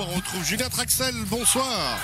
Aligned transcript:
on 0.00 0.14
retrouve 0.16 0.44
Julien 0.44 0.68
Traxel. 0.68 1.14
Bonsoir. 1.26 1.98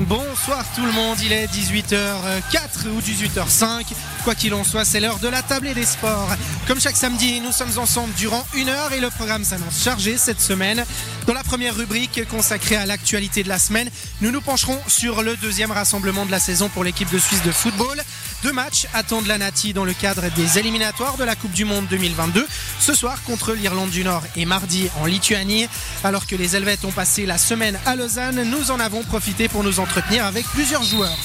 Bonsoir 0.00 0.64
tout 0.76 0.86
le 0.86 0.92
monde, 0.92 1.18
il 1.20 1.32
est 1.32 1.46
18h04 1.46 2.86
ou 2.86 3.00
18h05. 3.00 3.86
Quoi 4.22 4.34
qu'il 4.34 4.54
en 4.54 4.62
soit, 4.62 4.84
c'est 4.84 5.00
l'heure 5.00 5.18
de 5.18 5.28
la 5.28 5.42
tablée 5.42 5.74
des 5.74 5.84
sports. 5.84 6.30
Comme 6.68 6.80
chaque 6.80 6.96
samedi, 6.96 7.40
nous 7.40 7.50
sommes 7.50 7.76
ensemble 7.78 8.14
durant 8.14 8.46
une 8.54 8.68
heure 8.68 8.92
et 8.92 9.00
le 9.00 9.10
programme 9.10 9.42
s'annonce 9.42 9.82
chargé 9.82 10.16
cette 10.16 10.40
semaine. 10.40 10.84
Dans 11.26 11.34
la 11.34 11.42
première 11.42 11.74
rubrique 11.74 12.26
consacrée 12.28 12.76
à 12.76 12.86
l'actualité 12.86 13.42
de 13.42 13.48
la 13.48 13.58
semaine, 13.58 13.90
nous 14.20 14.30
nous 14.30 14.40
pencherons 14.40 14.78
sur 14.86 15.22
le 15.22 15.36
deuxième 15.36 15.72
rassemblement 15.72 16.24
de 16.24 16.30
la 16.30 16.40
saison 16.40 16.68
pour 16.68 16.84
l'équipe 16.84 17.10
de 17.10 17.18
Suisse 17.18 17.42
de 17.42 17.52
football. 17.52 18.00
Deux 18.42 18.52
matchs 18.52 18.86
attendent 18.94 19.26
la 19.26 19.36
Nati 19.36 19.72
dans 19.72 19.84
le 19.84 19.92
cadre 19.92 20.22
des 20.36 20.58
éliminatoires 20.58 21.16
de 21.16 21.24
la 21.24 21.34
Coupe 21.34 21.52
du 21.52 21.64
Monde 21.64 21.86
2022. 21.90 22.46
Ce 22.78 22.94
soir 22.94 23.22
contre 23.24 23.52
l'Irlande 23.52 23.90
du 23.90 24.04
Nord 24.04 24.22
et 24.36 24.44
mardi 24.44 24.88
en 25.00 25.06
Lituanie. 25.06 25.68
Alors 26.04 26.26
que 26.26 26.36
les 26.36 26.54
Helvètes 26.54 26.84
ont 26.84 26.92
passé 26.92 27.26
la 27.26 27.36
semaine 27.36 27.78
à 27.84 27.96
Lausanne, 27.96 28.44
nous 28.44 28.70
en 28.70 28.78
avons 28.78 29.02
profité 29.02 29.48
pour 29.48 29.64
nous 29.64 29.80
entretenir 29.80 30.24
avec 30.24 30.46
plusieurs 30.46 30.84
joueurs. 30.84 31.18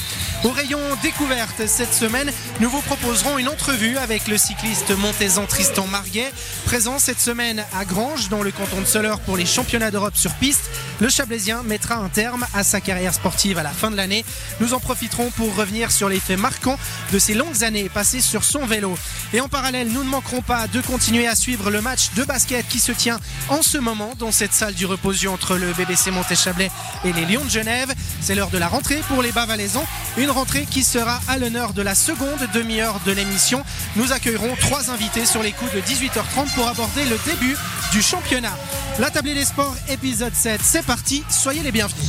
Au 0.44 0.50
rayon 0.50 0.78
découverte 1.02 1.66
cette 1.66 1.94
semaine, 1.94 2.30
nous 2.60 2.68
vous 2.68 2.82
proposerons 2.82 3.38
une 3.38 3.48
entrevue 3.48 3.96
avec 3.96 4.28
le 4.28 4.36
cycliste 4.36 4.90
montaisan 4.90 5.46
Tristan 5.46 5.86
Marguet, 5.86 6.30
présent 6.66 6.98
cette 6.98 7.18
semaine 7.18 7.64
à 7.72 7.86
Granges 7.86 8.28
dans 8.28 8.42
le 8.42 8.50
canton 8.50 8.82
de 8.82 8.84
Soleure 8.84 9.20
pour 9.20 9.38
les 9.38 9.46
championnats 9.46 9.90
d'Europe 9.90 10.16
sur 10.16 10.34
piste. 10.34 10.68
Le 11.00 11.08
Chablaisien 11.08 11.62
mettra 11.62 11.94
un 11.94 12.10
terme 12.10 12.44
à 12.52 12.62
sa 12.62 12.82
carrière 12.82 13.14
sportive 13.14 13.56
à 13.56 13.62
la 13.62 13.70
fin 13.70 13.90
de 13.90 13.96
l'année. 13.96 14.22
Nous 14.60 14.74
en 14.74 14.80
profiterons 14.80 15.30
pour 15.30 15.56
revenir 15.56 15.90
sur 15.90 16.10
les 16.10 16.20
faits 16.20 16.38
marquants 16.38 16.78
de 17.10 17.18
ces 17.18 17.32
longues 17.32 17.64
années 17.64 17.88
passées 17.88 18.20
sur 18.20 18.44
son 18.44 18.66
vélo. 18.66 18.98
Et 19.32 19.40
en 19.40 19.48
parallèle, 19.48 19.88
nous 19.88 20.04
ne 20.04 20.10
manquerons 20.10 20.42
pas 20.42 20.66
de 20.68 20.82
continuer 20.82 21.26
à 21.26 21.34
suivre 21.36 21.70
le 21.70 21.80
match 21.80 22.10
de 22.16 22.22
basket 22.22 22.68
qui 22.68 22.80
se 22.80 22.92
tient 22.92 23.18
en 23.48 23.62
ce 23.62 23.78
moment 23.78 24.12
dans 24.18 24.30
cette 24.30 24.52
salle 24.52 24.74
du 24.74 24.84
reposio 24.84 25.32
entre 25.32 25.56
le 25.56 25.72
BBC 25.72 26.10
Monté-Chablais 26.10 26.70
et 27.06 27.14
les 27.14 27.24
Lions 27.24 27.44
de 27.44 27.50
Genève. 27.50 27.92
C'est 28.20 28.34
l'heure 28.34 28.50
de 28.50 28.58
la 28.58 28.68
rentrée 28.68 29.00
pour 29.08 29.22
les 29.22 29.32
Bas-Valaisans. 29.32 29.86
Une 30.18 30.33
rentrée 30.34 30.66
qui 30.70 30.82
sera 30.82 31.20
à 31.28 31.38
l'honneur 31.38 31.72
de 31.72 31.80
la 31.80 31.94
seconde 31.94 32.48
demi-heure 32.52 33.00
de 33.06 33.12
l'émission. 33.12 33.64
Nous 33.96 34.12
accueillerons 34.12 34.54
trois 34.60 34.90
invités 34.90 35.24
sur 35.24 35.42
les 35.42 35.52
coups 35.52 35.72
de 35.72 35.80
18h30 35.80 36.52
pour 36.54 36.68
aborder 36.68 37.04
le 37.04 37.18
début 37.24 37.56
du 37.92 38.02
championnat. 38.02 38.56
La 38.98 39.10
tablée 39.10 39.34
des 39.34 39.44
sports, 39.44 39.74
épisode 39.88 40.34
7, 40.34 40.60
c'est 40.62 40.84
parti, 40.84 41.24
soyez 41.30 41.62
les 41.62 41.72
bienvenus. 41.72 42.04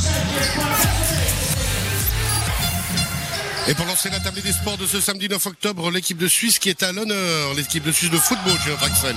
Et 3.67 3.73
pour 3.73 3.85
lancer 3.85 4.09
la 4.09 4.19
tablée 4.19 4.41
des 4.41 4.51
sports 4.51 4.77
de 4.77 4.85
ce 4.85 4.99
samedi 4.99 5.29
9 5.29 5.45
octobre, 5.45 5.89
l'équipe 5.89 6.17
de 6.17 6.27
Suisse 6.27 6.59
qui 6.59 6.69
est 6.69 6.83
à 6.83 6.91
l'honneur, 6.91 7.53
l'équipe 7.55 7.83
de 7.83 7.91
Suisse 7.91 8.11
de 8.11 8.17
football, 8.17 8.57
Julien 8.63 8.77
Traxel. 8.77 9.15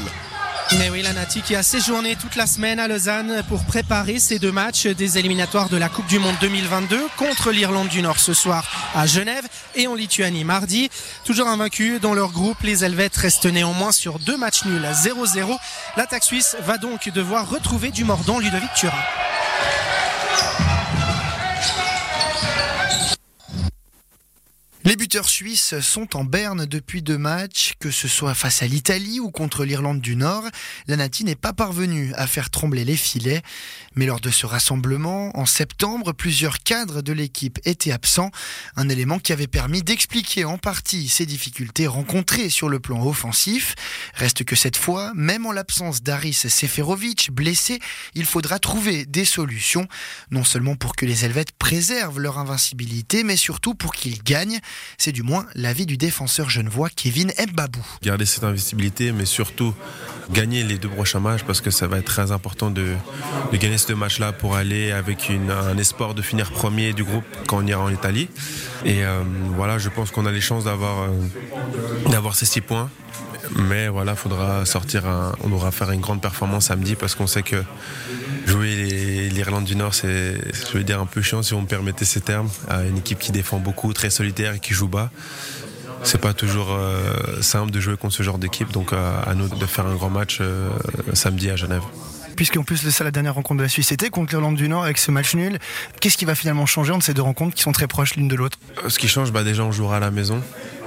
Mais 0.77 0.91
oui, 0.91 1.01
la 1.01 1.15
Nati 1.15 1.41
qui 1.41 1.57
a 1.57 1.63
séjourné 1.63 2.15
toute 2.17 2.37
la 2.37 2.47
semaine 2.47 2.79
à 2.79 2.89
Lausanne 2.89 3.43
pour 3.49 3.65
préparer 3.65 4.19
ces 4.19 4.39
deux 4.39 4.53
matchs 4.53 4.87
des 4.87 5.17
éliminatoires 5.17 5.71
de 5.71 5.79
la 5.79 5.89
Coupe 5.89 6.07
du 6.07 6.19
Monde 6.19 6.35
2022 6.43 7.07
contre 7.17 7.51
l'Irlande 7.51 7.89
du 7.89 8.03
Nord 8.03 8.19
ce 8.19 8.35
soir 8.35 8.91
à 8.95 9.07
Genève 9.07 9.47
et 9.75 9.87
en 9.87 9.95
Lituanie 9.95 10.45
mardi. 10.45 10.91
Toujours 11.25 11.49
invaincus 11.49 12.01
dans 12.01 12.13
leur 12.13 12.33
groupe, 12.33 12.61
les 12.63 12.85
Helvètes 12.85 13.17
restent 13.17 13.47
néanmoins 13.47 13.93
sur 13.93 14.19
deux 14.19 14.37
matchs 14.37 14.67
nuls 14.67 14.85
à 14.85 14.93
0-0. 14.93 15.57
L'attaque 15.97 16.25
suisse 16.25 16.55
va 16.61 16.77
donc 16.77 17.09
devoir 17.09 17.49
retrouver 17.49 17.91
du 17.91 18.05
mordant 18.05 18.39
Ludovic 18.39 18.73
Turin. 18.75 18.93
Les 24.89 24.97
buteurs 24.97 25.29
suisses 25.29 25.79
sont 25.81 26.17
en 26.17 26.25
berne 26.25 26.65
depuis 26.65 27.03
deux 27.03 27.19
matchs, 27.19 27.75
que 27.79 27.91
ce 27.91 28.09
soit 28.09 28.33
face 28.33 28.63
à 28.63 28.67
l'Italie 28.67 29.21
ou 29.21 29.31
contre 29.31 29.67
l'Irlande 29.67 30.01
du 30.01 30.17
Nord. 30.17 30.45
La 30.87 30.97
Nati 30.97 31.25
n'est 31.25 31.35
pas 31.35 31.53
parvenue 31.53 32.15
à 32.15 32.27
faire 32.27 32.49
trembler 32.49 32.87
les 32.87 32.97
filets. 32.97 33.43
Mais 33.97 34.07
lors 34.07 34.21
de 34.21 34.31
ce 34.31 34.47
rassemblement, 34.47 35.39
en 35.39 35.45
septembre, 35.45 36.13
plusieurs 36.13 36.61
cadres 36.61 37.03
de 37.03 37.13
l'équipe 37.13 37.59
étaient 37.67 37.93
absents. 37.93 38.31
Un 38.77 38.89
élément 38.89 39.19
qui 39.19 39.35
avait 39.35 39.47
permis 39.47 39.83
d'expliquer 39.83 40.47
en 40.47 40.57
partie 40.57 41.09
ces 41.09 41.27
difficultés 41.27 41.87
rencontrées 41.87 42.49
sur 42.49 42.71
le 42.71 42.81
plan 42.81 43.05
offensif. 43.05 43.75
Reste 44.15 44.45
que 44.45 44.57
cette 44.57 44.79
fois, 44.79 45.13
même 45.15 45.45
en 45.45 45.53
l'absence 45.53 46.03
d'Aris 46.03 46.33
Seferovic, 46.33 47.31
blessé, 47.31 47.79
il 48.15 48.25
faudra 48.25 48.59
trouver 48.59 49.05
des 49.05 49.27
solutions. 49.27 49.87
Non 50.31 50.45
seulement 50.45 50.77
pour 50.77 50.97
que 50.97 51.05
les 51.05 51.27
Helvètes 51.27 51.53
préservent 51.53 52.21
leur 52.21 52.39
invincibilité, 52.39 53.23
mais 53.23 53.37
surtout 53.37 53.75
pour 53.75 53.93
qu'ils 53.93 54.23
gagnent. 54.23 54.61
C'est 54.97 55.13
du 55.13 55.23
moins 55.23 55.47
l'avis 55.55 55.87
du 55.87 55.97
défenseur 55.97 56.51
genevois 56.51 56.89
Kevin 56.95 57.33
Mbabou. 57.39 57.85
Garder 58.03 58.27
cette 58.27 58.45
invisibilité, 58.45 59.13
mais 59.13 59.25
surtout 59.25 59.75
gagner 60.31 60.63
les 60.63 60.79
deux 60.79 60.89
prochains 60.89 61.21
matchs 61.21 61.43
parce 61.43 61.61
que 61.61 61.71
ça 61.71 61.87
va 61.87 61.99
être 61.99 62.05
très 62.05 62.33
important 62.33 62.71
de, 62.71 62.95
gagner 63.53 63.79
ces 63.79 63.89
deux 63.89 63.95
matchs-là 63.95 64.33
pour 64.33 64.57
aller 64.57 64.93
avec 64.93 65.31
un 65.31 65.79
espoir 65.79 66.15
de 66.15 66.23
finir 66.23 66.51
premier 66.51 66.93
du 66.93 67.05
groupe 67.05 67.25
quand 67.47 67.59
on 67.59 67.67
ira 67.67 67.83
en 67.83 67.91
Italie. 67.91 68.29
Et 68.85 69.05
euh, 69.05 69.23
voilà, 69.57 69.79
je 69.79 69.89
pense 69.89 70.11
qu'on 70.11 70.27
a 70.27 70.33
les 70.33 70.41
chances 70.41 70.65
d'avoir 70.65 71.03
euh, 71.03 72.11
d'avoir 72.11 72.35
ces 72.37 72.47
six 72.47 72.61
points. 72.61 72.91
Mais 73.57 73.89
voilà, 73.89 74.15
faudra 74.15 74.67
sortir 74.67 75.07
un, 75.07 75.33
on 75.43 75.53
aura 75.53 75.71
faire 75.71 75.91
une 75.91 76.01
grande 76.01 76.21
performance 76.21 76.67
samedi 76.67 76.97
parce 76.97 77.15
qu'on 77.15 77.27
sait 77.27 77.43
que 77.43 77.63
jouer 78.47 78.69
l'Irlande 79.39 79.65
du 79.65 79.77
Nord, 79.77 79.95
c'est, 79.95 80.37
je 80.53 80.77
veux 80.77 80.83
dire, 80.83 81.01
un 81.01 81.07
peu 81.07 81.23
chiant 81.23 81.43
si 81.43 81.55
vous 81.55 81.61
me 81.61 81.67
permettez 81.67 82.05
ces 82.05 82.21
termes, 82.21 82.51
à 82.69 82.83
une 82.83 82.99
équipe 82.99 83.21
qui 83.21 83.31
défend 83.31 83.59
beaucoup, 83.59 83.93
très 83.93 84.11
solitaire 84.11 84.55
et 84.55 84.59
qui 84.59 84.75
joue 84.75 84.89
bas. 84.89 85.11
C'est 86.03 86.21
pas 86.21 86.33
toujours 86.33 86.73
euh, 86.73 87.41
simple 87.41 87.71
de 87.71 87.81
jouer 87.81 87.97
contre 87.97 88.15
ce 88.15 88.23
genre 88.23 88.39
d'équipe, 88.39 88.73
donc 88.73 88.93
euh, 88.93 89.21
à 89.25 89.35
nous 89.35 89.49
de 89.49 89.67
faire 89.67 89.87
un 89.87 89.95
grand 89.95 90.11
match 90.11 90.39
euh, 90.41 90.69
samedi 91.13 91.51
à 91.51 91.57
Genève 91.57 91.83
puisqu'en 92.37 92.63
plus 92.63 92.85
de 92.85 92.91
ça, 92.91 93.03
la 93.03 93.11
dernière 93.11 93.35
rencontre 93.35 93.59
de 93.59 93.65
la 93.65 93.69
Suisse 93.69 93.91
était 93.91 94.11
contre 94.11 94.33
l'Irlande 94.33 94.55
du 94.55 94.69
Nord 94.69 94.85
avec 94.85 94.99
ce 94.99 95.11
match 95.11 95.35
nul. 95.35 95.59
Qu'est-ce 96.01 96.17
qui 96.17 96.25
va 96.25 96.37
finalement 96.37 96.67
changer 96.67 96.93
entre 96.93 97.05
ces 97.05 97.13
deux 97.13 97.23
rencontres 97.23 97.57
qui 97.57 97.63
sont 97.63 97.73
très 97.73 97.89
proches 97.89 98.15
l'une 98.15 98.29
de 98.29 98.37
l'autre? 98.37 98.61
Ce 98.87 98.97
qui 98.97 99.09
change, 99.09 99.33
bah 99.33 99.43
déjà 99.43 99.65
on 99.65 99.73
jouera 99.73 99.97
à 99.97 100.01
la 100.01 100.13
maison 100.13 100.41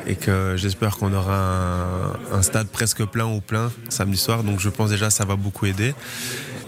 et 0.07 0.15
que 0.15 0.55
j'espère 0.55 0.95
qu'on 0.95 1.13
aura 1.13 1.35
un, 1.35 2.37
un, 2.37 2.41
stade 2.41 2.67
presque 2.69 3.03
plein 3.03 3.25
ou 3.25 3.41
plein 3.41 3.69
samedi 3.89 4.17
soir. 4.17 4.45
Donc 4.45 4.61
je 4.61 4.69
pense 4.69 4.91
déjà 4.91 5.07
que 5.07 5.13
ça 5.13 5.25
va 5.25 5.35
beaucoup 5.35 5.65
aider. 5.65 5.93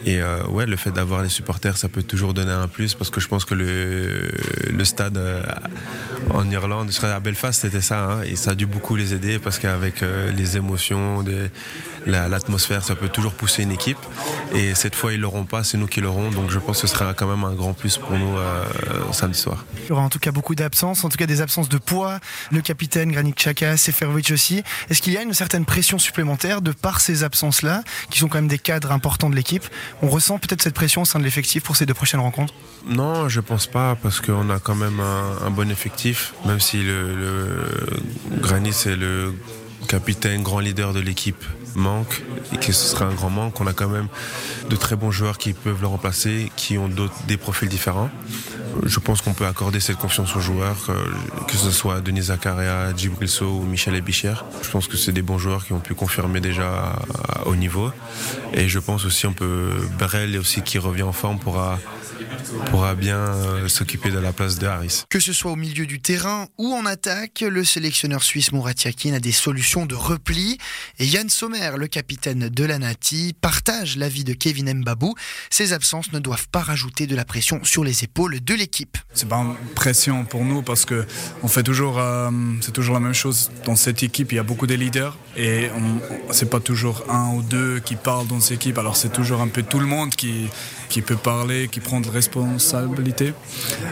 Et 0.06 0.22
euh, 0.22 0.46
ouais, 0.48 0.66
le 0.66 0.76
fait 0.76 0.92
d'avoir 0.92 1.24
les 1.24 1.30
supporters, 1.30 1.78
ça 1.78 1.88
peut 1.88 2.04
toujours 2.04 2.34
donner 2.34 2.52
un 2.52 2.68
plus 2.68 2.94
parce 2.94 3.10
que 3.10 3.22
je 3.22 3.28
pense 3.28 3.46
que 3.46 3.56
le, 3.56 4.32
le 4.70 4.86
stade 4.86 5.18
euh, 5.18 5.44
en 6.32 6.50
Irlande, 6.50 6.92
à 7.04 7.20
Belfast, 7.20 7.62
c'était 7.62 7.82
ça, 7.82 8.04
hein, 8.04 8.22
et 8.24 8.36
ça 8.36 8.52
a 8.52 8.56
dû 8.56 8.66
beaucoup 8.66 8.96
les 8.96 9.14
aider 9.14 9.40
parce 9.40 9.60
qu'avec 9.60 10.04
euh, 10.04 10.32
les 10.32 10.58
émotions, 10.58 11.24
l'atmosphère, 12.06 12.80
la, 12.80 12.84
ça 12.84 12.96
peut 12.96 13.10
toujours 13.10 13.34
pousser 13.34 13.64
une 13.64 13.72
équipe. 13.72 13.98
Et 14.54 14.76
cette 14.76 14.96
fois, 14.96 15.14
ils 15.14 15.20
l'auront 15.20 15.46
pas, 15.46 15.64
c'est 15.64 15.78
nous 15.78 15.88
qui 15.88 16.02
l'aurons. 16.02 16.30
Donc 16.32 16.50
je 16.50 16.60
pense 16.60 16.82
que 16.82 16.88
ce 16.88 16.94
sera 16.94 17.14
quand 17.14 17.28
même 17.28 17.44
un 17.44 17.54
grand 17.54 17.74
plus 17.74 17.98
pour 17.98 18.18
nous 18.18 18.38
euh, 18.38 18.64
samedi 19.12 19.40
soir. 19.40 19.66
Il 19.84 19.90
y 19.90 19.92
aura 19.92 20.02
en 20.02 20.10
tout 20.10 20.20
cas 20.20 20.32
beaucoup 20.32 20.56
d'absences, 20.56 21.04
en 21.04 21.10
tout 21.10 21.18
cas 21.18 21.26
des 21.26 21.42
absences 21.42 21.70
de 21.70 21.78
poids. 21.78 22.20
Le 22.52 22.62
capitaine 22.62 23.12
Granit 23.12 23.34
Xhaka, 23.34 23.78
Seferovic 23.78 24.32
aussi. 24.32 24.64
Est-ce 24.90 25.02
qu'il 25.02 25.14
y 25.14 25.18
a 25.18 25.22
une 25.22 25.34
certaine 25.34 25.66
pression 25.66 26.00
supplémentaire 26.00 26.62
de 26.62 26.72
par 26.72 27.02
ces 27.02 27.24
absences-là, 27.24 27.84
qui 28.10 28.20
sont 28.20 28.28
quand 28.28 28.38
même 28.38 28.48
des 28.48 28.60
cadres 28.60 28.92
importants 28.92 29.30
de 29.30 29.36
l'équipe? 29.36 29.64
On 30.02 30.10
ressent 30.10 30.38
peut-être 30.38 30.62
cette 30.62 30.76
pression 30.76 31.02
au 31.02 31.06
sein 31.06 31.20
de 31.20 31.24
l'effectif 31.24 31.64
pour 31.64 31.76
ces 31.76 31.86
deux 31.86 31.94
prochaines 31.94 32.20
rencontres? 32.20 32.54
Non, 32.86 33.30
je 33.30 33.40
pense 33.40 33.68
pas, 33.68 33.96
parce 33.96 34.20
qu'on 34.20 34.50
a 34.50 34.60
quand 34.60 34.76
même 34.76 35.00
un, 35.00 35.48
un, 35.48 35.52
bon 35.52 35.72
effectif, 35.72 36.13
même 36.46 36.60
si 36.60 36.84
le, 36.84 37.16
le 37.16 38.40
Granit 38.40 38.74
c'est 38.74 38.96
le 38.96 39.34
capitaine, 39.88 40.44
grand 40.44 40.60
leader 40.60 40.94
de 40.94 41.00
l'équipe 41.00 41.44
manque 41.76 42.22
et 42.54 42.58
que 42.58 42.72
ce 42.72 42.88
sera 42.88 43.06
un 43.06 43.14
grand 43.14 43.30
manque. 43.30 43.60
On 43.62 43.68
a 43.68 43.74
quand 43.74 43.90
même 43.90 44.08
de 44.70 44.76
très 44.76 44.96
bons 44.96 45.12
joueurs 45.12 45.38
qui 45.38 45.54
peuvent 45.54 45.82
le 45.82 45.88
remplacer, 45.88 46.52
qui 46.56 46.78
ont 46.78 46.90
des 47.28 47.38
profils 47.38 47.70
différents. 47.70 48.10
Je 48.86 49.00
pense 49.00 49.22
qu'on 49.22 49.34
peut 49.34 49.46
accorder 49.46 49.80
cette 49.80 49.98
confiance 49.98 50.36
aux 50.36 50.40
joueurs, 50.40 50.88
que 51.48 51.56
ce 51.56 51.72
soit 51.72 52.02
Denis 52.02 52.24
Zakaria, 52.24 52.96
Djibril 52.96 53.30
So 53.30 53.46
ou 53.46 53.64
Michel 53.64 53.96
Ebicher. 53.96 54.34
Je 54.64 54.70
pense 54.70 54.88
que 54.88 54.98
c'est 54.98 55.12
des 55.12 55.22
bons 55.22 55.38
joueurs 55.38 55.66
qui 55.66 55.74
ont 55.74 55.80
pu 55.80 55.94
confirmer 55.94 56.42
déjà 56.42 56.96
à 57.30 57.48
haut 57.48 57.56
niveau. 57.56 57.92
Et 58.54 58.68
je 58.68 58.80
pense 58.80 59.06
aussi 59.06 59.28
on 59.28 59.34
peut 59.34 59.72
Brel 60.00 60.38
aussi 60.38 60.62
qui 60.62 60.80
revient 60.80 61.04
en 61.04 61.14
forme 61.14 61.40
pourra 61.40 61.80
pourra 62.70 62.96
bien 62.96 63.18
euh, 63.18 63.68
s'occuper 63.68 64.12
de 64.12 64.20
la 64.20 64.34
place 64.34 64.60
de 64.60 64.68
Harris. 64.68 65.04
Que 65.10 65.20
ce 65.20 65.34
soit 65.34 65.52
au 65.52 65.56
milieu 65.56 65.86
du 65.86 66.02
terrain 66.02 66.48
ou 66.58 66.74
en 66.74 66.86
attaque, 66.86 67.42
le 67.42 67.64
sélectionneur 67.64 68.24
suisse 68.24 68.52
Murat 68.52 68.74
Yakin 68.84 69.14
a 69.14 69.20
des 69.20 69.32
solutions 69.32 69.86
de 69.86 69.96
repli. 69.96 70.58
Et 71.00 71.06
Yann 71.06 71.30
Sommer, 71.30 71.63
le 71.72 71.88
capitaine 71.88 72.50
de 72.50 72.64
la 72.66 72.78
Nati, 72.78 73.34
partage 73.40 73.96
l'avis 73.98 74.24
de 74.24 74.34
Kevin 74.34 74.74
Mbabou. 74.74 75.16
Ces 75.50 75.74
absences 75.74 76.12
ne 76.12 76.20
doivent 76.20 76.48
pas 76.50 76.62
rajouter 76.62 77.08
de 77.08 77.16
la 77.16 77.26
pression 77.26 77.64
sur 77.64 77.84
les 77.84 78.04
épaules 78.04 78.44
de 78.44 78.54
l'équipe. 78.54 78.98
C'est 79.14 79.30
pas 79.30 79.38
une 79.38 79.56
pression 79.74 80.26
pour 80.26 80.44
nous 80.44 80.62
parce 80.62 80.86
que 80.86 81.06
on 81.42 81.48
fait 81.48 81.64
toujours, 81.64 82.00
euh, 82.00 82.30
c'est 82.62 82.74
toujours 82.74 82.96
la 82.96 83.00
même 83.00 83.14
chose 83.14 83.50
dans 83.66 83.76
cette 83.76 84.04
équipe. 84.04 84.32
Il 84.32 84.36
y 84.36 84.40
a 84.40 84.44
beaucoup 84.44 84.68
de 84.68 84.76
leaders 84.76 85.18
et 85.38 85.70
c'est 86.32 86.50
pas 86.50 86.60
toujours 86.60 87.06
un 87.10 87.34
ou 87.34 87.42
deux 87.42 87.80
qui 87.80 87.96
parlent 87.96 88.28
dans 88.28 88.40
cette 88.40 88.58
équipe. 88.58 88.78
Alors 88.78 88.98
c'est 88.98 89.12
toujours 89.12 89.42
un 89.42 89.48
peu 89.48 89.64
tout 89.64 89.80
le 89.80 89.88
monde 89.88 90.12
qui 90.16 90.50
qui 90.94 91.02
peut 91.02 91.16
parler, 91.16 91.70
qui 91.70 91.80
prend 91.80 92.02
de 92.02 92.08
responsabilité. 92.08 93.34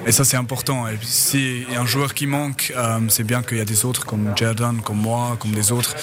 Et 0.06 0.12
ça, 0.12 0.24
c'est 0.24 0.38
important. 0.38 0.88
Et 0.88 1.00
si 1.02 1.66
y 1.72 1.76
a 1.76 1.82
un 1.82 1.86
joueur 1.88 2.14
qui 2.14 2.28
manque, 2.28 2.72
euh, 2.78 3.00
c'est 3.10 3.24
bien 3.24 3.42
qu'il 3.42 3.58
y 3.58 3.62
a 3.62 3.66
des 3.66 3.86
autres 3.86 4.06
comme 4.06 4.34
Jordan, 4.36 4.80
comme 4.84 5.00
moi, 5.00 5.36
comme 5.40 5.52
des 5.52 5.72
autres 5.72 5.96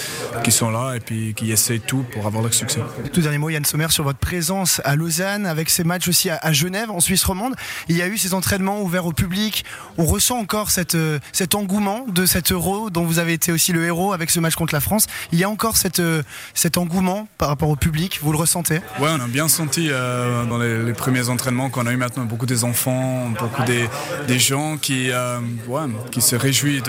qui 0.43 0.51
sont 0.51 0.69
là 0.69 0.95
et 0.95 0.99
puis 0.99 1.33
qui 1.33 1.53
essaient 1.59 1.79
tout 1.79 2.05
pour 2.13 2.25
avoir 2.25 2.41
le 2.41 2.51
succès. 2.51 2.79
Tout 3.11 3.19
dernier 3.19 3.37
mot, 3.37 3.49
Yann 3.49 3.65
Sommer, 3.65 3.89
sur 3.89 4.05
votre 4.05 4.19
présence 4.19 4.81
à 4.85 4.95
Lausanne, 4.95 5.45
avec 5.45 5.69
ces 5.69 5.83
matchs 5.83 6.07
aussi 6.07 6.29
à, 6.29 6.53
Genève, 6.53 6.89
en 6.89 7.01
Suisse 7.01 7.23
romande. 7.25 7.53
Il 7.89 7.97
y 7.97 8.01
a 8.01 8.07
eu 8.07 8.17
ces 8.17 8.33
entraînements 8.33 8.81
ouverts 8.81 9.05
au 9.05 9.11
public. 9.11 9.65
On 9.97 10.05
ressent 10.05 10.37
encore 10.37 10.71
cette, 10.71 10.95
euh, 10.95 11.19
cet 11.33 11.55
engouement 11.55 12.05
de 12.07 12.25
cet 12.25 12.53
euro 12.53 12.89
dont 12.89 13.03
vous 13.03 13.19
avez 13.19 13.33
été 13.33 13.51
aussi 13.51 13.73
le 13.73 13.83
héros 13.85 14.13
avec 14.13 14.29
ce 14.29 14.39
match 14.39 14.55
contre 14.55 14.73
la 14.73 14.79
France. 14.79 15.07
Il 15.33 15.39
y 15.39 15.43
a 15.43 15.49
encore 15.49 15.75
cette, 15.75 15.99
euh, 15.99 16.23
cet 16.53 16.77
engouement 16.77 17.27
par 17.37 17.49
rapport 17.49 17.69
au 17.69 17.75
public, 17.75 18.19
vous 18.23 18.31
le 18.31 18.37
ressentez? 18.37 18.79
Oui, 18.99 19.09
on 19.11 19.21
a 19.21 19.27
bien 19.27 19.49
senti 19.49 19.89
euh, 19.91 20.45
dans 20.45 20.57
les, 20.57 20.93
premiers 20.93 21.29
entraînements 21.29 21.69
qu'on 21.69 21.87
a 21.87 21.91
eu 21.91 21.97
maintenant 21.97 22.25
beaucoup 22.25 22.45
des 22.45 22.63
enfants, 22.63 23.29
beaucoup 23.37 23.63
des, 23.63 23.89
des 24.27 24.39
gens 24.39 24.77
qui, 24.77 25.11
ouais, 25.67 25.81
qui 26.11 26.21
se 26.21 26.35
réjouissent 26.35 26.83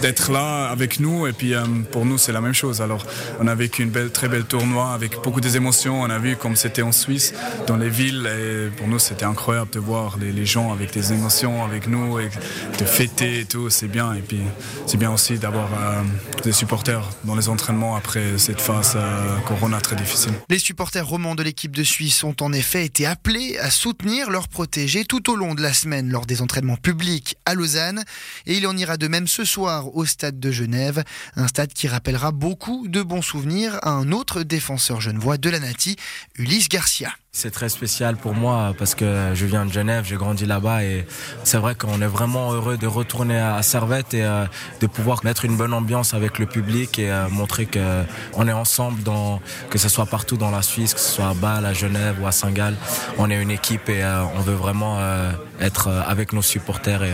d'être 0.00 0.32
là 0.32 0.68
avec 0.68 1.00
nous. 1.00 1.26
Et 1.26 1.32
puis 1.32 1.54
pour 1.90 2.04
nous, 2.04 2.18
c'est 2.18 2.32
la 2.32 2.40
même 2.40 2.54
chose. 2.54 2.80
Alors, 2.80 3.04
on 3.40 3.46
a 3.46 3.54
vécu 3.54 3.87
une 3.88 4.10
très 4.10 4.28
belle 4.28 4.44
tournoi 4.44 4.92
avec 4.92 5.22
beaucoup 5.22 5.40
des 5.40 5.56
émotions. 5.56 6.02
On 6.02 6.10
a 6.10 6.18
vu 6.18 6.36
comme 6.36 6.56
c'était 6.56 6.82
en 6.82 6.92
Suisse, 6.92 7.34
dans 7.66 7.76
les 7.76 7.88
villes. 7.88 8.28
Pour 8.76 8.88
nous, 8.88 8.98
c'était 8.98 9.24
incroyable 9.24 9.70
de 9.70 9.78
voir 9.78 10.18
les, 10.18 10.46
gens 10.46 10.72
avec 10.72 10.92
des 10.92 11.12
émotions 11.12 11.64
avec 11.64 11.88
nous 11.88 12.18
et 12.18 12.28
de 12.78 12.84
fêter 12.84 13.40
et 13.40 13.44
tout. 13.44 13.70
C'est 13.70 13.88
bien. 13.88 14.14
Et 14.14 14.20
puis, 14.20 14.40
c'est 14.86 14.96
bien 14.96 15.10
aussi 15.10 15.38
d'avoir 15.38 15.68
euh, 15.72 16.02
des 16.44 16.52
supporters 16.52 17.08
dans 17.24 17.34
les 17.34 17.48
entraînements 17.48 17.96
après 17.96 18.38
cette 18.38 18.60
phase 18.60 18.94
euh, 18.96 19.38
Corona 19.46 19.80
très 19.80 19.96
difficile. 19.96 20.32
Les 20.48 20.58
supporters 20.58 21.06
romans 21.06 21.34
de 21.34 21.42
l'équipe 21.42 21.74
de 21.74 21.84
Suisse 21.84 22.24
ont 22.24 22.36
en 22.40 22.52
effet 22.52 22.84
été 22.84 23.06
appelés 23.06 23.58
à 23.58 23.70
soutenir 23.70 24.30
leurs 24.30 24.48
protégés 24.48 25.04
tout 25.04 25.30
au 25.30 25.36
long 25.36 25.54
de 25.54 25.62
la 25.62 25.72
semaine 25.72 26.10
lors 26.10 26.26
des 26.26 26.42
entraînements 26.42 26.76
publics 26.76 27.36
à 27.46 27.54
Lausanne. 27.54 28.04
Et 28.46 28.56
il 28.56 28.66
en 28.66 28.76
ira 28.76 28.96
de 28.96 29.08
même 29.08 29.26
ce 29.26 29.44
soir 29.44 29.94
au 29.96 30.04
stade 30.04 30.38
de 30.38 30.50
Genève, 30.50 31.04
un 31.36 31.48
stade 31.48 31.72
qui 31.72 31.88
rappellera 31.88 32.32
beaucoup 32.32 32.88
de 32.88 33.02
bons 33.02 33.22
souvenirs 33.22 33.77
à 33.82 33.90
un 33.90 34.12
autre 34.12 34.42
défenseur 34.42 35.00
genevois 35.00 35.38
de 35.38 35.50
la 35.50 35.60
Nati, 35.60 35.96
Ulysse 36.36 36.68
Garcia. 36.68 37.10
C'est 37.32 37.52
très 37.52 37.68
spécial 37.68 38.16
pour 38.16 38.34
moi 38.34 38.74
parce 38.76 38.94
que 38.94 39.30
je 39.34 39.46
viens 39.46 39.64
de 39.64 39.72
Genève, 39.72 40.04
j'ai 40.04 40.16
grandi 40.16 40.44
là-bas 40.44 40.82
et 40.82 41.06
c'est 41.44 41.58
vrai 41.58 41.74
qu'on 41.76 42.00
est 42.02 42.06
vraiment 42.06 42.52
heureux 42.52 42.76
de 42.76 42.86
retourner 42.86 43.38
à 43.38 43.62
Servette 43.62 44.12
et 44.14 44.24
euh, 44.24 44.46
de 44.80 44.86
pouvoir 44.86 45.24
mettre 45.24 45.44
une 45.44 45.56
bonne 45.56 45.72
ambiance 45.72 46.14
avec 46.14 46.38
le 46.38 46.46
public 46.46 46.98
et 46.98 47.10
euh, 47.10 47.28
montrer 47.28 47.66
qu'on 47.66 48.48
est 48.48 48.52
ensemble, 48.52 49.02
dans, 49.02 49.40
que 49.70 49.78
ce 49.78 49.88
soit 49.88 50.06
partout 50.06 50.36
dans 50.36 50.50
la 50.50 50.62
Suisse, 50.62 50.94
que 50.94 51.00
ce 51.00 51.12
soit 51.12 51.28
à 51.28 51.34
Bâle, 51.34 51.64
à 51.64 51.74
Genève 51.74 52.16
ou 52.20 52.26
à 52.26 52.32
Saint-Gall. 52.32 52.74
On 53.18 53.30
est 53.30 53.40
une 53.40 53.52
équipe 53.52 53.88
et 53.88 54.02
euh, 54.02 54.24
on 54.36 54.40
veut 54.40 54.54
vraiment 54.54 54.98
être 55.60 55.88
avec 55.88 56.32
nos 56.32 56.42
supporters 56.42 57.04
et 57.04 57.12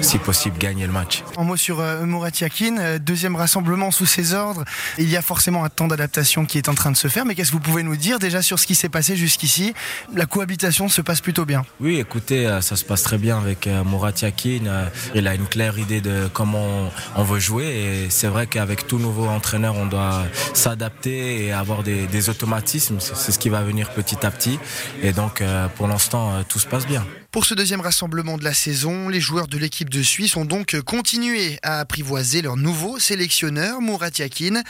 si 0.00 0.18
possible, 0.18 0.58
gagner 0.58 0.86
le 0.86 0.92
match. 0.92 1.22
Un 1.36 1.44
mot 1.44 1.56
sur 1.56 1.80
euh, 1.80 2.04
Yakin, 2.40 2.78
euh, 2.78 2.98
deuxième 2.98 3.36
rassemblement 3.36 3.90
sous 3.90 4.06
ses 4.06 4.34
ordres. 4.34 4.64
Il 4.98 5.08
y 5.08 5.16
a 5.16 5.22
forcément 5.22 5.64
un 5.64 5.68
temps 5.68 5.88
d'adaptation 5.88 6.44
qui 6.44 6.58
est 6.58 6.68
en 6.68 6.74
train 6.74 6.90
de 6.90 6.96
se 6.96 7.08
faire, 7.08 7.24
mais 7.24 7.34
qu'est-ce 7.34 7.50
que 7.50 7.56
vous 7.56 7.62
pouvez 7.62 7.82
nous 7.82 7.96
dire 7.96 8.18
déjà 8.18 8.42
sur 8.42 8.58
ce 8.58 8.66
qui 8.66 8.74
s'est 8.74 8.88
passé 8.88 9.16
jusqu'ici? 9.16 9.74
La 10.14 10.26
cohabitation 10.26 10.88
se 10.88 11.00
passe 11.00 11.20
plutôt 11.20 11.44
bien. 11.44 11.64
Oui, 11.80 11.98
écoutez, 11.98 12.46
euh, 12.46 12.60
ça 12.60 12.76
se 12.76 12.84
passe 12.84 13.02
très 13.02 13.18
bien 13.18 13.38
avec 13.38 13.66
euh, 13.66 13.84
Murat 13.84 14.12
Yakin. 14.20 14.88
Il 15.14 15.26
a 15.26 15.34
une 15.34 15.46
claire 15.46 15.78
idée 15.78 16.00
de 16.00 16.28
comment 16.32 16.90
on 17.16 17.22
veut 17.22 17.40
jouer 17.40 17.66
et 17.66 18.10
c'est 18.10 18.28
vrai 18.28 18.46
qu'avec 18.46 18.86
tout 18.86 18.98
nouveau 18.98 19.26
entraîneur, 19.26 19.76
on 19.76 19.86
doit 19.86 20.24
s'adapter 20.54 21.46
et 21.46 21.52
avoir 21.52 21.82
des, 21.82 22.06
des 22.06 22.28
automatismes. 22.30 22.98
C'est 23.00 23.32
ce 23.32 23.38
qui 23.38 23.48
va 23.48 23.62
venir 23.62 23.90
petit 23.90 24.24
à 24.24 24.30
petit. 24.30 24.58
Et 25.02 25.12
donc, 25.12 25.42
pour 25.76 25.88
l'instant, 25.88 26.42
tout 26.48 26.58
se 26.58 26.66
passe 26.66 26.86
bien. 26.86 27.04
Pour 27.38 27.44
ce 27.44 27.54
deuxième 27.54 27.80
rassemblement 27.80 28.36
de 28.36 28.42
la 28.42 28.52
saison, 28.52 29.08
les 29.08 29.20
joueurs 29.20 29.46
de 29.46 29.58
l'équipe 29.58 29.88
de 29.88 30.02
Suisse 30.02 30.34
ont 30.34 30.44
donc 30.44 30.80
continué 30.80 31.60
à 31.62 31.78
apprivoiser 31.78 32.42
leur 32.42 32.56
nouveau 32.56 32.98
sélectionneur, 32.98 33.80
Murat 33.80 34.10
Yakin. 34.18 34.60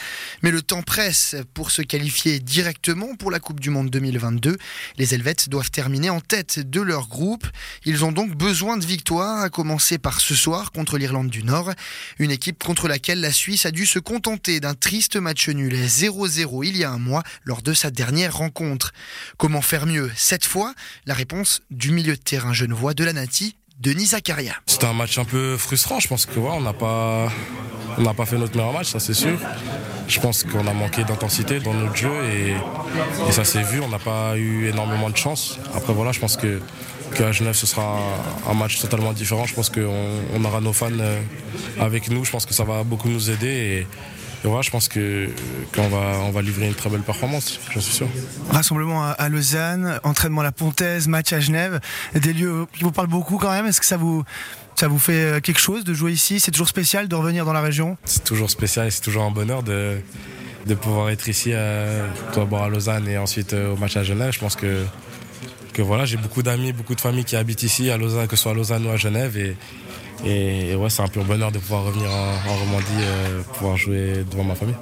Mais 0.42 0.50
le 0.50 0.60
temps 0.60 0.82
presse 0.82 1.34
pour 1.54 1.70
se 1.70 1.80
qualifier 1.80 2.40
directement 2.40 3.14
pour 3.14 3.30
la 3.30 3.40
Coupe 3.40 3.58
du 3.58 3.70
Monde 3.70 3.88
2022. 3.88 4.58
Les 4.98 5.14
Helvètes 5.14 5.48
doivent 5.48 5.70
terminer 5.70 6.10
en 6.10 6.20
tête 6.20 6.58
de 6.58 6.82
leur 6.82 7.08
groupe. 7.08 7.46
Ils 7.86 8.04
ont 8.04 8.12
donc 8.12 8.36
besoin 8.36 8.76
de 8.76 8.84
victoires, 8.84 9.40
à 9.40 9.48
commencer 9.48 9.96
par 9.96 10.20
ce 10.20 10.34
soir 10.34 10.70
contre 10.70 10.98
l'Irlande 10.98 11.30
du 11.30 11.44
Nord. 11.44 11.72
Une 12.18 12.30
équipe 12.30 12.62
contre 12.62 12.86
laquelle 12.86 13.22
la 13.22 13.32
Suisse 13.32 13.64
a 13.64 13.70
dû 13.70 13.86
se 13.86 13.98
contenter 13.98 14.60
d'un 14.60 14.74
triste 14.74 15.16
match 15.16 15.48
nul 15.48 15.72
0-0 15.72 16.66
il 16.66 16.76
y 16.76 16.84
a 16.84 16.90
un 16.90 16.98
mois 16.98 17.22
lors 17.44 17.62
de 17.62 17.72
sa 17.72 17.90
dernière 17.90 18.36
rencontre. 18.36 18.92
Comment 19.38 19.62
faire 19.62 19.86
mieux 19.86 20.10
cette 20.16 20.44
fois? 20.44 20.74
La 21.06 21.14
réponse 21.14 21.62
du 21.70 21.92
milieu 21.92 22.14
de 22.14 22.20
terrain 22.20 22.52
jeune 22.58 22.72
voix 22.72 22.92
de 22.92 23.04
la 23.04 23.12
Nati, 23.12 23.54
Denis 23.78 24.06
Zakaria. 24.06 24.54
C'était 24.66 24.86
un 24.86 24.92
match 24.92 25.16
un 25.16 25.24
peu 25.24 25.56
frustrant. 25.56 26.00
Je 26.00 26.08
pense 26.08 26.26
que 26.26 26.40
on 26.40 26.60
n'a 26.60 26.72
pas, 26.72 27.30
fait 28.26 28.36
notre 28.36 28.56
meilleur 28.56 28.72
match, 28.72 28.88
ça 28.88 28.98
c'est 28.98 29.14
sûr. 29.14 29.38
Je 30.08 30.18
pense 30.18 30.42
qu'on 30.42 30.66
a 30.66 30.72
manqué 30.72 31.04
d'intensité 31.04 31.60
dans 31.60 31.72
notre 31.72 31.94
jeu 31.94 32.10
et, 32.24 32.56
ça 33.30 33.44
s'est 33.44 33.62
vu. 33.62 33.80
On 33.80 33.88
n'a 33.88 34.00
pas 34.00 34.36
eu 34.36 34.66
énormément 34.66 35.08
de 35.08 35.16
chance. 35.16 35.60
Après 35.72 35.92
voilà, 35.92 36.10
je 36.10 36.18
pense 36.18 36.36
que 36.36 36.60
qu'à 37.14 37.30
Genève 37.30 37.54
ce 37.54 37.66
sera 37.66 37.96
un 38.50 38.54
match 38.54 38.80
totalement 38.80 39.12
différent. 39.12 39.46
Je 39.46 39.54
pense 39.54 39.70
qu'on 39.70 40.44
aura 40.44 40.60
nos 40.60 40.72
fans 40.72 40.90
euh, 40.98 41.20
avec 41.78 42.10
nous. 42.10 42.24
Je 42.24 42.32
pense 42.32 42.44
que 42.44 42.54
ça 42.54 42.64
va 42.64 42.82
beaucoup 42.82 43.08
nous 43.08 43.30
aider 43.30 43.86
je 44.44 44.70
pense 44.70 44.88
que 44.88 45.28
qu'on 45.74 45.88
va 45.88 46.20
on 46.22 46.30
va 46.30 46.42
livrer 46.42 46.66
une 46.68 46.74
très 46.74 46.90
belle 46.90 47.02
performance, 47.02 47.58
j'en 47.72 47.80
suis 47.80 47.94
sûr. 47.94 48.08
Rassemblement 48.50 49.04
à, 49.04 49.28
Lausanne, 49.28 50.00
entraînement 50.04 50.40
à 50.40 50.44
la 50.44 50.52
Pontaise, 50.52 51.08
match 51.08 51.32
à 51.32 51.40
Genève, 51.40 51.80
des 52.14 52.32
lieux 52.32 52.66
qui 52.72 52.84
vous 52.84 52.92
parlent 52.92 53.08
beaucoup 53.08 53.38
quand 53.38 53.50
même. 53.50 53.66
Est-ce 53.66 53.80
que 53.80 53.86
ça 53.86 53.96
vous 53.96 54.24
ça 54.74 54.86
vous 54.86 54.98
fait 54.98 55.12
euh, 55.12 55.40
quelque 55.40 55.60
chose 55.60 55.84
de 55.84 55.92
jouer 55.92 56.12
ici? 56.12 56.38
C'est 56.38 56.52
toujours 56.52 56.68
spécial 56.68 57.08
de 57.08 57.14
revenir 57.16 57.44
dans 57.44 57.52
la 57.52 57.60
région? 57.60 57.96
C'est 58.04 58.24
toujours 58.24 58.50
spécial 58.50 58.86
et 58.86 58.90
c'est 58.90 59.00
toujours 59.00 59.24
un 59.24 59.30
bonheur 59.32 59.62
de, 59.64 59.98
de 60.66 60.74
pouvoir 60.74 61.10
être 61.10 61.28
ici 61.28 61.52
à, 61.52 62.04
à 62.36 62.68
Lausanne 62.68 63.08
et 63.08 63.18
ensuite 63.18 63.54
euh, 63.54 63.72
au 63.72 63.76
match 63.76 63.96
à 63.96 64.04
Genève. 64.04 64.32
Je 64.32 64.38
pense 64.38 64.54
que, 64.54 64.84
que 65.78 65.82
voilà, 65.82 66.04
j'ai 66.04 66.16
beaucoup 66.16 66.42
d'amis, 66.42 66.72
beaucoup 66.72 66.96
de 66.96 67.00
familles 67.00 67.24
qui 67.24 67.36
habitent 67.36 67.62
ici 67.62 67.88
à 67.88 67.96
Lausanne, 67.96 68.26
que 68.26 68.34
ce 68.34 68.42
soit 68.42 68.50
à 68.50 68.54
Lausanne 68.54 68.84
ou 68.84 68.90
à 68.90 68.96
Genève. 68.96 69.38
Et, 69.38 69.54
et, 70.24 70.74
ouais, 70.74 70.90
c'est 70.90 71.02
un 71.02 71.06
pur 71.06 71.24
bonheur 71.24 71.52
de 71.52 71.60
pouvoir 71.60 71.84
revenir 71.84 72.10
en, 72.10 72.56
Romandie, 72.56 72.84
euh, 73.00 73.42
pouvoir 73.54 73.76
jouer 73.76 74.24
devant 74.28 74.42
ma 74.42 74.56
famille. 74.56 74.74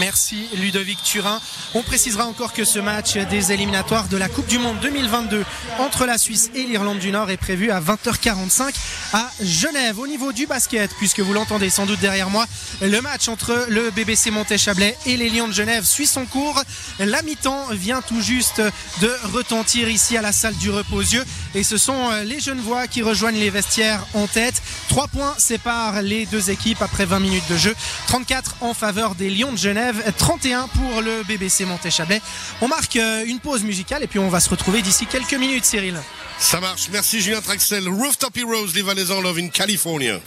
Merci 0.00 0.48
Ludovic 0.56 1.02
Turin. 1.02 1.40
On 1.74 1.82
précisera 1.82 2.26
encore 2.26 2.52
que 2.52 2.64
ce 2.64 2.78
match 2.78 3.16
des 3.16 3.52
éliminatoires 3.52 4.08
de 4.08 4.16
la 4.16 4.28
Coupe 4.28 4.46
du 4.46 4.58
Monde 4.58 4.78
2022 4.80 5.44
entre 5.78 6.04
la 6.04 6.18
Suisse 6.18 6.50
et 6.54 6.64
l'Irlande 6.64 6.98
du 6.98 7.12
Nord 7.12 7.30
est 7.30 7.36
prévu 7.36 7.70
à 7.70 7.80
20h45 7.80 8.74
à 9.12 9.30
Genève. 9.40 9.98
Au 9.98 10.06
niveau 10.06 10.32
du 10.32 10.46
basket, 10.46 10.90
puisque 10.98 11.20
vous 11.20 11.32
l'entendez 11.32 11.70
sans 11.70 11.86
doute 11.86 12.00
derrière 12.00 12.30
moi, 12.30 12.46
le 12.80 13.00
match 13.00 13.28
entre 13.28 13.66
le 13.68 13.90
BBC 13.90 14.30
Monté-Chablais 14.30 14.96
et 15.06 15.16
les 15.16 15.28
Lions 15.28 15.48
de 15.48 15.52
Genève 15.52 15.84
suit 15.84 16.06
son 16.06 16.26
cours. 16.26 16.60
La 16.98 17.22
mi-temps 17.22 17.66
vient 17.70 18.02
tout 18.02 18.20
juste 18.20 18.60
de 19.00 19.12
retentir 19.32 19.88
ici 19.88 20.16
à 20.16 20.22
la 20.22 20.32
salle 20.32 20.56
du 20.56 20.70
repos-yeux 20.70 21.24
et 21.54 21.62
ce 21.62 21.76
sont 21.76 22.10
les 22.24 22.40
Genevois 22.40 22.86
qui 22.86 23.02
rejoignent 23.02 23.38
les 23.38 23.50
vestiaires 23.50 24.04
en 24.14 24.26
tête. 24.26 24.62
Trois 24.88 25.08
points 25.08 25.34
séparent 25.38 26.02
les 26.02 26.26
deux 26.26 26.50
équipes 26.50 26.82
après 26.82 27.04
20 27.04 27.20
minutes 27.20 27.48
de 27.50 27.56
jeu. 27.56 27.74
34 28.06 28.56
en 28.60 28.74
faveur 28.74 29.14
des 29.14 29.30
Lions 29.30 29.52
de 29.52 29.58
Genève, 29.58 30.02
31 30.16 30.68
pour 30.68 31.02
le 31.02 31.22
BBC 31.24 31.64
Monté-Chablais. 31.64 32.20
On 32.60 32.68
marque 32.68 32.96
euh, 32.96 33.24
une 33.26 33.40
pause 33.40 33.62
musicale 33.62 34.02
et 34.02 34.06
puis 34.06 34.18
on 34.18 34.28
va 34.28 34.40
se 34.40 34.50
retrouver 34.50 34.82
d'ici 34.82 35.06
quelques 35.06 35.34
minutes, 35.34 35.64
Cyril. 35.64 35.98
Ça 36.38 36.60
marche. 36.60 36.88
Merci 36.92 37.20
Julien 37.20 37.40
Traxel. 37.40 37.88
Rooftop 37.88 38.36
Heroes, 38.36 38.68
les 38.74 38.82
Valaisans 38.82 39.20
Love 39.20 39.38
in 39.38 39.48
California. 39.48 40.20